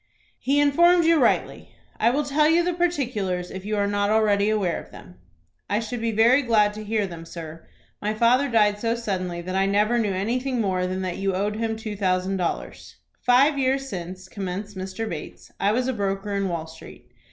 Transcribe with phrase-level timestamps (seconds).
[0.39, 1.75] "He informed you rightly.
[1.99, 5.19] I will tell you the particulars, if you are not already aware of them."
[5.69, 7.67] "I should be very glad to hear them, sir.
[8.01, 11.57] My father died so suddenly that I never knew anything more than that you owed
[11.57, 12.95] him two thousand dollars."
[13.27, 15.07] "Five years since," commenced Mr.
[15.07, 17.07] Bates, "I was a broker in Wall Street.